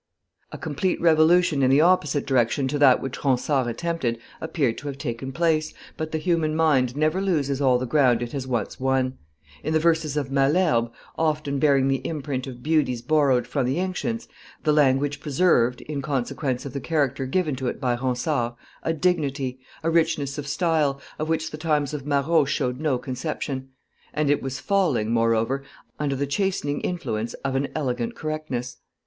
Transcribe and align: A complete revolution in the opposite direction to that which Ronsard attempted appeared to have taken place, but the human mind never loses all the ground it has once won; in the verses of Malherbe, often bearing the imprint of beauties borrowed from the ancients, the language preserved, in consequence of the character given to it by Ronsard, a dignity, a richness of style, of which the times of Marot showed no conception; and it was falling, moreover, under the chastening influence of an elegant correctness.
A 0.51 0.57
complete 0.57 0.99
revolution 0.99 1.61
in 1.61 1.69
the 1.69 1.81
opposite 1.81 2.25
direction 2.25 2.67
to 2.69 2.79
that 2.79 3.03
which 3.03 3.23
Ronsard 3.23 3.67
attempted 3.67 4.17
appeared 4.41 4.79
to 4.79 4.87
have 4.87 4.97
taken 4.97 5.31
place, 5.31 5.75
but 5.95 6.11
the 6.11 6.17
human 6.17 6.55
mind 6.55 6.95
never 6.95 7.21
loses 7.21 7.61
all 7.61 7.77
the 7.77 7.85
ground 7.85 8.23
it 8.23 8.31
has 8.31 8.47
once 8.47 8.79
won; 8.79 9.19
in 9.63 9.73
the 9.73 9.79
verses 9.79 10.17
of 10.17 10.31
Malherbe, 10.31 10.89
often 11.19 11.59
bearing 11.59 11.87
the 11.87 11.97
imprint 11.97 12.47
of 12.47 12.63
beauties 12.63 13.03
borrowed 13.03 13.45
from 13.45 13.67
the 13.67 13.77
ancients, 13.77 14.27
the 14.63 14.73
language 14.73 15.19
preserved, 15.19 15.81
in 15.81 16.01
consequence 16.01 16.65
of 16.65 16.73
the 16.73 16.81
character 16.81 17.27
given 17.27 17.55
to 17.57 17.67
it 17.67 17.79
by 17.79 17.95
Ronsard, 17.95 18.53
a 18.81 18.93
dignity, 18.93 19.59
a 19.83 19.91
richness 19.91 20.39
of 20.39 20.47
style, 20.47 20.99
of 21.19 21.29
which 21.29 21.51
the 21.51 21.59
times 21.59 21.93
of 21.93 22.07
Marot 22.07 22.47
showed 22.49 22.79
no 22.79 22.97
conception; 22.97 23.69
and 24.15 24.31
it 24.31 24.41
was 24.41 24.57
falling, 24.59 25.11
moreover, 25.11 25.61
under 25.99 26.15
the 26.15 26.25
chastening 26.25 26.81
influence 26.81 27.35
of 27.45 27.53
an 27.55 27.67
elegant 27.75 28.15
correctness. 28.15 28.77